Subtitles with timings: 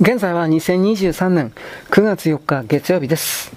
[0.00, 1.52] 現在は2023年
[1.90, 3.50] 9月4日月曜日です。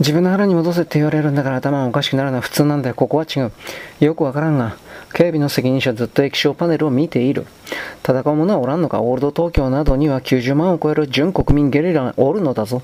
[0.00, 2.94] 自分の腹に戻せって言われるんだから頭がおかしくなるのは普通なんだよ。
[2.94, 3.52] ここは違う。
[4.00, 4.78] よくわからんが、
[5.12, 7.44] 警備の責任者ずっと液晶パネルを見ている。
[8.06, 12.82] 戦う者はおらんのかオールド東京などには90万を超える準国民ゲリラがおるのだぞ。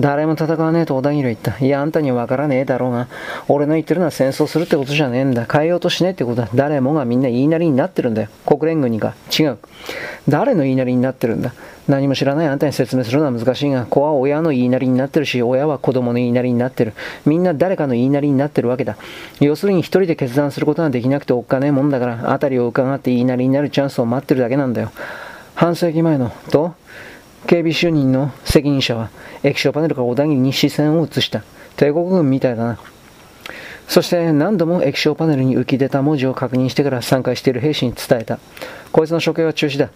[0.00, 1.64] 誰も戦わねえと小田切は言った。
[1.64, 3.06] いや、あんたにはわからねえだろうが、
[3.46, 5.46] 俺の言ってるのは戦争するってことじゃねえんだ。
[5.50, 6.48] 変えようとしねえってことだ。
[6.52, 8.28] 誰もがみんな言いなりになってるんだよ。
[8.44, 9.14] 国連軍にか。
[9.38, 9.58] 違う。
[10.28, 11.54] 誰の言いなりになってるんだ。
[11.88, 16.94] 何も知らないあんたに説明するのは難しいが、子は親の言いなりになってるし、親は子供の言いなりになってる。
[17.24, 18.96] みんな誰かの言いなりになってるわけだ。
[19.40, 24.90] 要するに一人で決断することができなくておっかねえもんだから、辺りを伺って言いなりになるチャンスを待ってるだけなんだよ。
[25.54, 26.74] 半世紀前の、と、
[27.46, 29.10] 警備主任の責任者は、
[29.44, 31.42] 液晶パネルから小田切に視線を移した。
[31.76, 32.78] 帝国軍みたいだな。
[33.86, 38.40] そして何度も液晶パネルに浮き出た文字を確認してから参加している兵士に伝えた。
[38.90, 39.90] こいつの処刑は中止だ。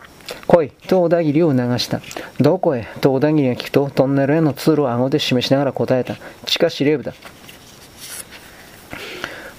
[0.47, 2.01] 来い、と小田切を促した。
[2.41, 2.87] どこへ？
[3.01, 6.17] と小田切が聞くと、トンネルへの通路を顎で示しながら答えた。
[6.47, 7.15] 地下司令部だ。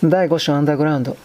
[0.04, 1.16] 第5章アンダーグラウンド。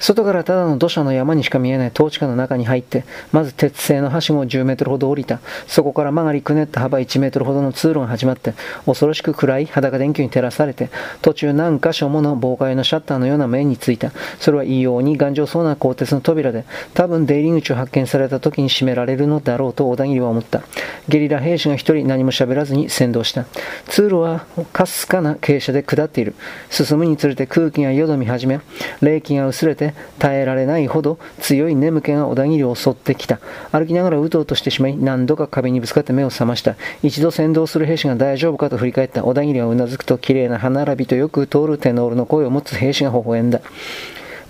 [0.00, 5.40] 外からただの土砂の山にしか見えない統治下の中に入って、まず鉄製のはしごを10メートルほど降りた。
[5.66, 8.54] そこから曲がりくねった幅1メートルほどの通路が始まって、
[8.86, 10.88] 恐ろしく暗い裸電球に照らされて、
[11.20, 14.10] 途中何箇所もの防火用のシャッターのような面についた。
[14.38, 20.62] それは異様に頑丈そうな鋼鉄の扉で、多分出入り口を発見された時に閉められるのだろうと小田切は思った。
[21.08, 23.44] ゲリラ兵士が一人何も喋らずに先導した。
[23.86, 26.34] 通路はかすかな傾斜で下っている。
[26.70, 28.60] 進むにつれて空気がよどみ始め、
[29.02, 33.40] 冷気が薄れて耐えられないほど強い眠気が小田切を襲ってきた。
[33.72, 36.76] 歩きながらうとうとしてしまい、何度か壁にぶつかって目を覚ました。
[37.02, 43.60] 一度先導する兵士が大丈夫かと振り返った小田切はうなずくと、綺麗な歯並びとよく通るテノールの声を持つ兵士が微笑んだ。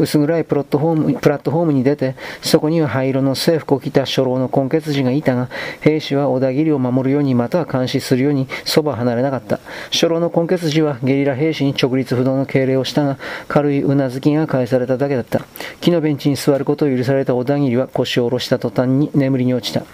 [0.00, 5.48] 薄暗いプラットフォームプラットフォームに出て、そこには灰色の制服を着た初老の根血児がいたが、
[5.80, 9.60] 兵士は小田切を守るように、または監視するように、そば離れなかった。
[9.90, 13.18] 初老の根血児はゲリラ兵士に直立不動の敬礼をしたが、
[13.48, 15.44] 軽いうなずきが返されただけだった。
[15.80, 19.84] 木のベンチに座ることを許された小田切は腰を下ろした途端に眠りに落ちた。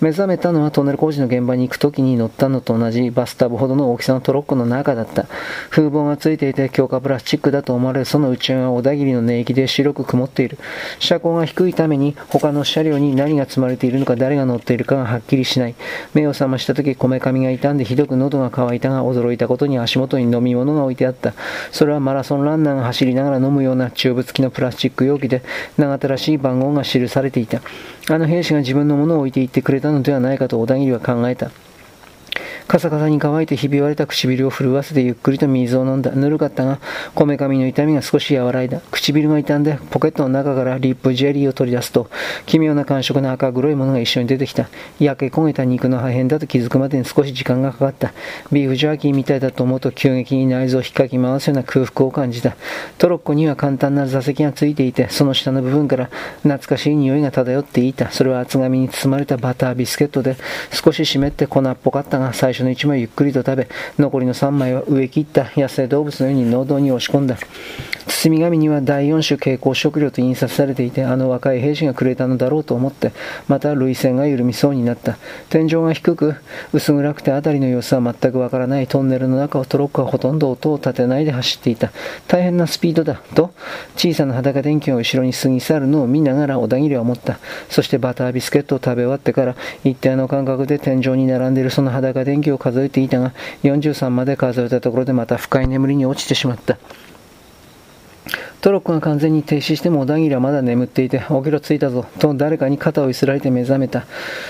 [0.00, 5.26] 目覚めたのはトンネル工事の現場に行く時に乗ったのと同じバスタブほどの大きさのトロッコの中だった。
[5.70, 10.58] 風防がついていて強化プラスチックだと思われるその内側は小田切の寝息で白く曇っている。
[10.98, 15.74] 車高が低いために他の車両に何が積まれているのか誰が乗っているかがはっきりしない。
[16.12, 21.34] 目を覚ました時こめかみが傷んでひどく喉が渇いたが驚いたことに足元に飲み物が置いてあった。
[21.70, 25.42] それはマラソンランナーが走りながら飲むようなチューブ付きのプラスチック容器で
[25.78, 27.62] 長たらしい番号が記されていた。
[28.10, 31.50] あの兵士が自分のものを置いていってくれたのではないかと小田切は考えた。
[32.66, 36.12] カサカサに乾いてひび割れた唇を震わせてゆっくりと水を飲んだ。
[36.12, 36.80] ぬるかったが、
[37.14, 38.80] こめかみの痛みが少し和らいだ。
[38.90, 42.08] 唇が傷んで、ポケットの中からリップジェリーを取り出すと、
[42.46, 44.68] 奇妙な感触の赤黒いものが一緒に出てきた。
[44.98, 48.14] 焼け焦げた肉の破片だと気づくまでに少し時間がかかった。
[48.50, 52.56] ビーフジャーキーみたいだと思うと急激に内臓を引っかき回すような空腹を感じた。
[52.96, 56.06] トロッコには簡単な座席がついていて、その下の部分から
[56.38, 58.10] 懐かしい匂いが漂っていた。
[58.10, 60.36] それは厚紙に包まれたバタービスケットで、
[60.70, 67.36] 少し湿って粉っぽかったが、最初の1枚ゆっくりと食べ、残りの3枚は植え切った野生動物のように喉に押し込んだ。
[68.06, 73.12] 包み紙には第4種蛍光食料と印刷されていて、あの若い兵士がくれたのだろうと思って、
[73.48, 75.18] また涙腺が緩みそうになった。
[75.48, 76.34] 天井が低く、
[76.72, 81.92] 薄暗くて辺りの様子は全くわからないトンネルの中をトロッコはほとんど音を立てないで走っていた。
[82.28, 83.52] 大変なスピードだ、と、
[83.96, 87.38] 小さな裸電球が後ろに過ぎ去るのを見ながら小田切は思った。
[87.70, 93.32] そしてバタービスケットを食べ終わってから、一定の間隔で天井に並んでいるその裸電球を数えていたが、
[93.62, 96.78] 43まで数えたところでまた深い眠りに落ちてしまった。
[98.64, 104.06] トロッコが完全に停止しても小田切はまだ眠っていて、起きろついたぞ、と誰かに肩を揺すられて目覚めた。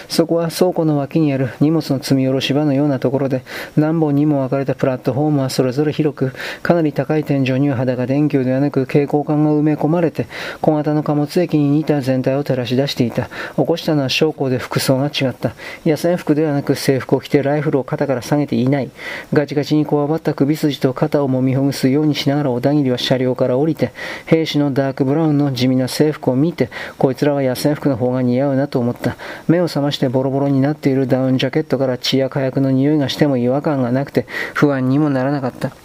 [0.09, 3.43] そこは倉庫の脇にある荷物の積み下ろし場のようなところで、
[3.77, 6.33] 何本にも分かれたプラットフォームはそれぞれ広く、
[6.63, 10.29] かなり高い天井には裸電球ではなく蛍光管が埋め込まれて、
[10.61, 13.29] 小型の貨物駅に似た全体を照らし出していた。
[13.57, 15.55] 起こしたのは将校で服装が違った。
[15.85, 18.91] 野戦服ではなく制服を着てライフルを肩から下げていない。
[19.33, 23.91] ガチガチにこわばった首筋と肩をもみほぐすようにしながら小田切は車両から降りて、
[24.27, 29.17] 兵士のダークブラウンの地味な制服を見て、こいつらは野戦服の方が似合うなと思った。
[29.49, 35.84] 目を覚ましてボロボロになっているダウンジャケットから血や火薬の匂いがしても違和感がなくて、不安にもならなかった。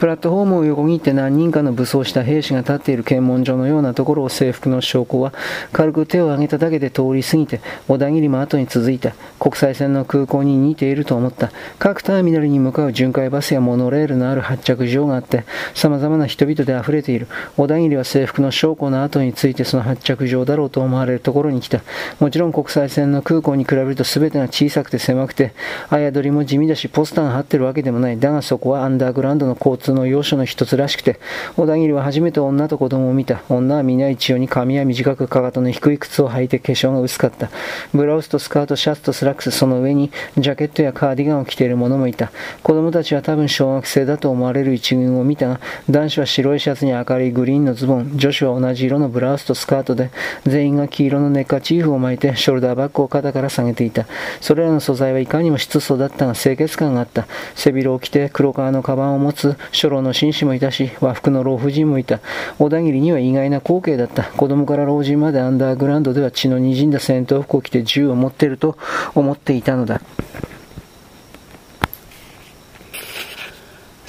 [0.00, 5.34] プラットフォームを横切って何人かの武装した兵士が立っている検問所のようなところを制服の将校は
[5.74, 9.12] 軽く手を挙げただけで通り過ぎて、小田切も後に続いた。
[9.38, 11.52] 国際線の空港に似ていると思った。
[11.78, 15.44] 各ターミナルに向かう巡回バスやモノレールのある発着場があって、
[15.74, 17.26] 様々な人々で溢れている。
[17.58, 21.82] 小田切は制服の将校の後についてその発着場だろうと思われるところに来た。
[22.20, 25.52] もちろん国際線の空港に比べると全てが小さくて狭くて、
[25.90, 28.18] あやどりも地味だし、ポスターが貼ってるわけでもない。
[28.18, 31.18] だがそこはアンダーグラウンドの交通の要所の一つらしくて、
[31.56, 33.42] 小田切は初めて女と子供を見た。
[33.48, 37.50] 女は皆一様に髪は短くかかとの低い靴を履いて化粧が薄かった。
[37.92, 42.30] ブラウスとスカート、シャツとスラックス、その上にジャケットやカーディガンを着ている者もいた。
[42.62, 50.10] 子供たちは多分小学生だと思われる一群を見たが、男子は白いシャツに明るいグリーンのズボン、女子は同じ色のブラウスとスカートで、
[50.46, 54.06] 全員が黄色のネッカチーフを巻いてショルダーバッグを肩から下げていた。
[54.40, 57.26] それらの素材はいかにも質素だったが清潔感があった。
[57.54, 62.20] 背広を着て黒革のカバンを持つ初老の紳士もいたし、和服の老婦人もいた。
[62.58, 64.24] 小田切には意外な光景だった。
[64.24, 68.76] 子供から老人までアンダーグラウンドでは血の滲んだ戦闘服を着て銃を持っていると
[69.14, 70.02] 思っていたのだ。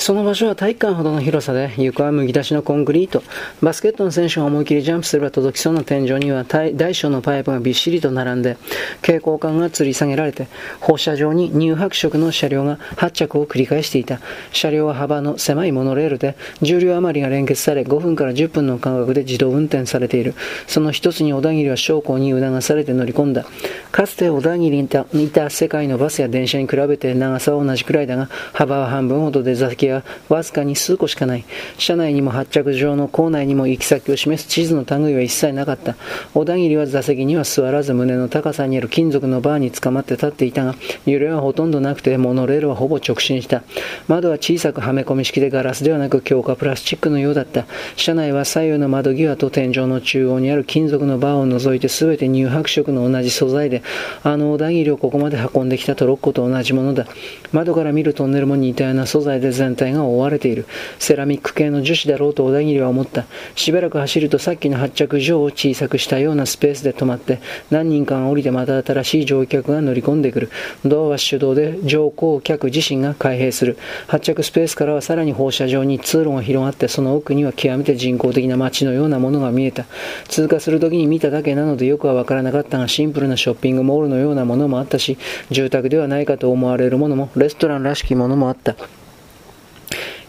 [0.02, 3.22] その場所は体育館ほどの広さで、床は麦出しのコンクリート。
[3.62, 8.58] バスケットの選手が思い切りジャンプすれば届きそうな天井には大小のパイプがびっしりと並んで、
[9.02, 10.48] 蛍光管が吊り下げられて、
[10.80, 14.20] 放射状に乳白色の車両が発着を繰り返していた。
[14.52, 20.34] 車両は幅の狭いモノレールで、重量余りが連結され、5分から10分の間隔で自動運転されている。
[20.66, 23.46] その一つに小田切は将校に促されて乗り込んだ。
[23.92, 31.46] かつて小田切にいたいた世界のバスや電車に比べて長さは同じくらいだが、幅は半分ほどで座席はわずかに数個しかない。
[31.78, 35.96] 車内にも発着場の構内にも行き先を示す地図の類は一切なかった。
[36.34, 43.64] 小田切は座席には座らず胸の高さにある金属のバーにつかまって立っていたが、揺れはほとんどなくて、モノレールはほぼ直進した。
[44.08, 47.66] 窓は小さくはめ込み式でガラスではなく強化プラスチックのようだった。
[47.96, 53.82] 車内は左右の窓際と天井の中央にある金属のバーを除いて全て乳白色の同じ素材で、
[54.24, 57.08] あの小田切をここまで運んできたトロッコと同じものだ。
[57.52, 60.66] 窓から見るトンネルも似たような素材で全体が覆われている。
[61.00, 63.26] セラミック系の樹脂だろうと小田切は思った。
[63.56, 67.40] しばらく走るとさっきの発着場を小さくしたようなスペースで止まって、
[67.72, 70.50] 何人かが降りてまた新しい乗客が乗り込んでくる。
[70.86, 73.78] ドアは手動で乗降客自身が開閉する。
[74.08, 79.86] 発着スペースからはさらに放射状に通路が広がって、その奥には極めて人工的な街のようなものが見えた。
[80.28, 85.18] 通過する時に見ただけなのでよくはわからなかったが、シンプルなショッピングモールのようなものもあったし、
[85.50, 88.76] 住宅ではないかと思われるものも、レストランらしきものもあった。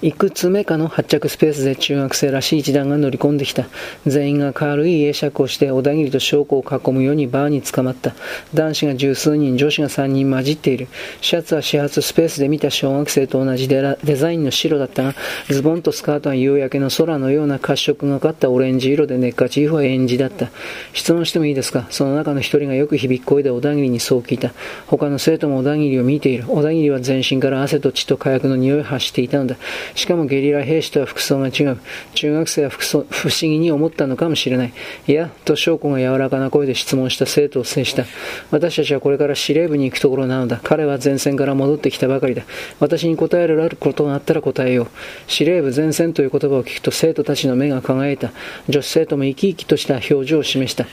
[0.03, 3.69] いくつ目かの発着スペースで中学生らしい一団が乗り込んできた。
[4.05, 8.13] 全員が軽い会釈をして小田切と証拠を囲むようにバーに捕まった。
[8.53, 10.89] 男子が十数人、女子が三人混じっている。
[11.21, 15.15] シャツは始発スペースで見た小学生と同じデザインの白だったが、
[15.49, 20.51] ズボンとスカートは夕焼けの空のような褐色がかったオレンジ色でネッカチーフはエンジだった。
[20.95, 21.87] 質問してもいいですか？
[21.91, 24.53] その中の一人がよく響く声で小田切にそう聞いた。
[24.89, 26.47] 他の生徒も小田切を見ている。
[26.49, 29.55] 小田切は全身から汗と血と火薬の匂いを発していたのだ。
[29.95, 31.79] しかもゲリラ兵士とは服装が違う。
[32.15, 34.73] 中学生は服装不思議に思ったのかもしれない。
[35.07, 38.05] いや、と翔子が柔らかな声で質問した生徒を制した。
[38.51, 40.61] 私たちはこれから司令部に行くところなのだ。
[40.63, 42.43] 彼は前線から戻ってきたばかりだ。
[42.81, 44.89] 私に答えられることがあったら答えよう。
[45.27, 48.33] 司令部前線という言葉を聞くと生徒たちの目が輝いた。
[48.69, 50.87] 女子生徒も生き生きとした表情を示した。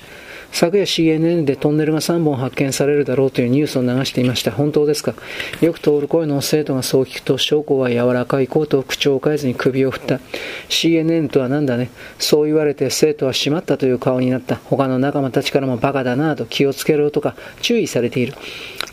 [0.51, 4.51] 昨夜 CNN でトンネルが3本発見されるだろうというニュースを流していました。
[4.51, 5.13] 本当ですか？
[5.61, 10.19] よく通る声の生徒がそう聞くと、証拠は柔らかいコートを口調を変えずに首を振った。
[10.67, 11.89] CNN とは何だね？
[12.17, 14.55] そう言われて生徒はしまったという顔になった。
[14.55, 18.33] 他の仲間たちからもバカだなぁと気をつけろとか注意されている。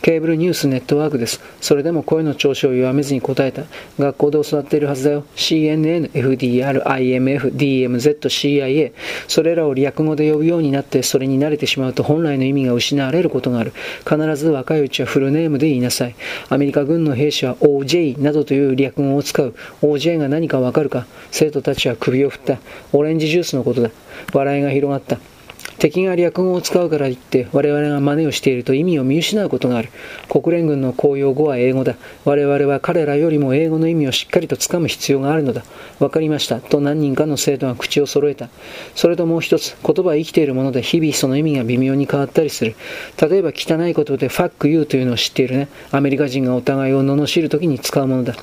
[0.01, 1.41] ケーブルニュースネットワークです。
[1.61, 3.63] それでも声の調子を弱めずに答えた。
[3.99, 5.25] 学校で教わっているはずだよ。
[5.35, 8.93] CNN、FDR、IMF、DMZ、CIA。
[9.27, 13.73] それらを略語で呼ぶようになって、それに慣れてしまうと本来の意味が失われることがある。
[14.07, 16.15] 必ず若いうちはフルネームで言いなさい。
[16.49, 19.53] アメリカ軍の兵士は OJ などという略語を使う。
[19.81, 22.59] OJ が何かわかるか生徒たちは首を振った。
[22.93, 23.89] オレンジジュースのことだ。
[24.33, 25.36] 笑いが広がった。
[25.79, 29.89] 敵が略語を使うから言って我々が真似をしていると意味を見失うことがある。
[30.29, 31.95] 国連軍の公用語は英語だ。
[32.25, 35.63] 我々は彼らよりも英語の意味をしっかりとつかむ必要があるのだ。
[35.99, 36.59] わかりました。
[36.59, 38.49] と何人かの生徒が口を揃えた。
[38.95, 42.75] それともう一つ、言葉は生きているもので日々その意味が微妙に変わったりする。
[43.21, 45.67] 例えば汚いことで fuck you というのを知っているね。
[45.91, 48.35] アメリカ人がお互いを罵るときに使うものだ。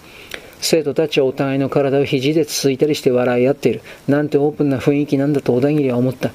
[0.64, 3.82] 生徒たちはお互いの体を肘でつついたりして笑い合っている。
[4.08, 6.30] なんてオープンな雰囲気なんだと小田切は思った。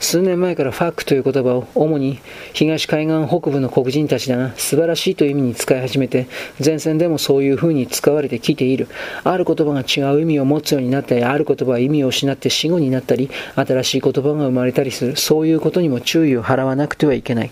[0.00, 2.18] 数年前からファックという言葉を主に
[2.52, 6.26] 東海岸北部の黒人たちだが素晴らしいという意味に使い始めて
[6.62, 8.86] 前線でもそういう風に使われてきている。
[9.24, 15.16] ある言葉が違う意味を持つようになったり、ある言葉は意味を失って死語になったり、新しい言葉が生まれたりする。
[15.16, 17.50] そういうことにも注意を払わなくてはいけない。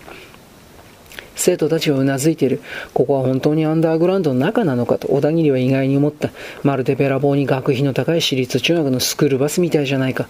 [1.39, 2.61] 生徒たちはうなずいている。
[2.93, 6.31] ここは本当にアンダーグラウンドの中なのかと小田切は意外に思った。
[6.63, 10.27] まるでべらぼうに学費の高い私立中学のスクールバスみたいじゃないか。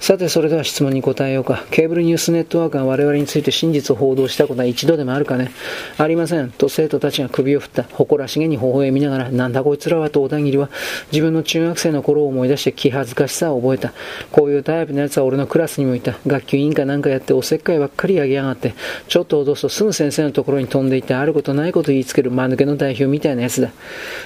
[0.00, 1.64] さて、それでは質問に答えようか。
[1.70, 5.52] ケーブルニュースネットワークが我々について真実を報道したことは一度でもあるかね。
[5.96, 6.50] ありません。
[6.50, 7.84] と生徒たちが首を振った。
[7.84, 10.70] 誇らしげに微笑みながら、なんだこいつらはと小田切は
[11.12, 13.92] 自分の中学生の頃を思い出して気恥ずかしさを覚えた。
[14.32, 16.18] こういうタイプのやつは俺のクラスにもいた。
[16.26, 18.74] 学級委員かなんかやっておせっかいばっかりあげやがって、
[19.06, 23.70] ちょっと脅すとすぐ先生のところに飛んでいってあることないこと言いつける間抜けの代表みたいなやつだ。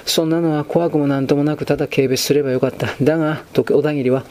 [0.05, 2.89] そんなのは怖くもなんともなくただ軽蔑すればよかった。
[3.01, 4.23] だが、と小田切は、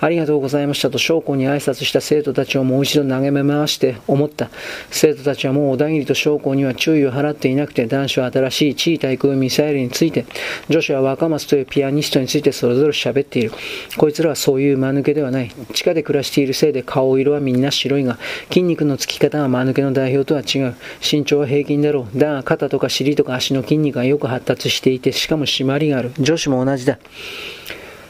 [0.00, 4.50] ありがとうございましたと将校に挨拶した生徒たちをもう一度眺め回して思った。
[4.90, 10.26] 生徒たちはもう小田切と将校には注意を払っていなくて、男子は新しい地位対空ミサイルについて、
[10.68, 13.52] 女子は若松というピアニストについてそれぞれ喋っている。
[13.96, 15.50] こいつらはそういう間抜けではない。
[15.72, 20.74] 地下で暮らしているせいで顔色はみんな白いが、筋肉のつき方が間抜けの代表とは違う。
[21.00, 22.18] 身長は平均だろう。
[22.18, 26.12] だが肩とか尻とか足の筋肉がよく発達していて、しかも締まりがある。
[26.18, 26.98] 女子も同じだ。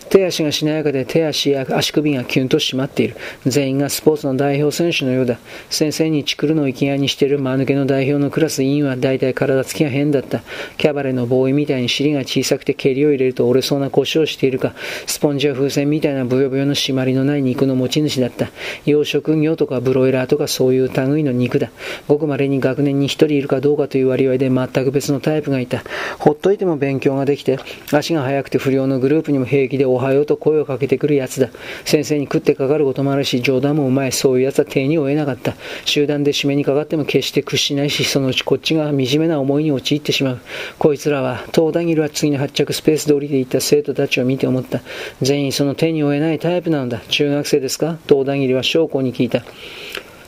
[0.08, 3.16] 手足がしなやかで手足や足首がキュンと締まっている。
[3.46, 5.38] 全員がスポーツの代表選手のようだ。
[5.70, 10.42] 先生にチクるのを生きがいにしている間抜けの代表のクラス委員は大体体つきが変だった。
[10.76, 14.74] キャバレーのボーイみたいに尻が小さくて蹴りを入れると折れそうな腰をしているか、
[15.06, 18.50] スポンジや風船みたいなブヨブヨの締まりのない肉の持ち主だった。
[18.86, 21.70] 養殖業とかブロイラーとかそういう類の肉だ。
[22.06, 25.82] ごく稀に学年に一人いるかどうかという割合で全く別のタイプがいた。
[26.18, 27.58] ほっといても勉強ができて、
[27.92, 31.50] 足が速くて不良のグループにも平気でおはようと声をかけてくるやつだ。
[31.84, 34.12] 先生に食ってかかることもあるし、冗談もうまい。
[34.12, 35.54] そういうやつは手に負えなかった。
[35.84, 40.40] 集団で締めにかかっても決して屈しないし、そのうちこっちが惨めな思いに陥ってしまう。
[40.78, 44.80] こいつらは、東田切は次の発着スペースで降りていった生徒たちを見て思った。
[45.20, 47.00] 全員その手に負えないタイプなのだ。
[47.08, 47.98] 中学生ですか？
[48.08, 49.42] 東田切は将校に聞いた。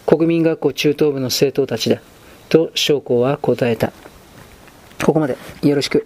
[0.06, 2.00] 国民学校中等部の生徒たちだ。
[2.48, 3.92] と将校は答えた。
[5.04, 6.04] ここまでよろしく。